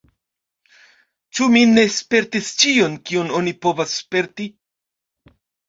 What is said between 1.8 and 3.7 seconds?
spertis ĉion, kion oni